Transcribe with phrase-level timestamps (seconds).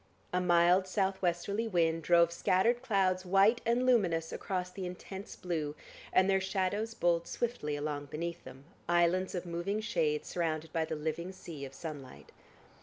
[0.33, 5.75] A mild south westerly wind drove scattered clouds, white and luminous, across the intense blue,
[6.11, 10.95] and their shadows bowled swiftly along beneath them, islands of moving shade surrounded by the
[10.95, 12.31] living sea of sunlight.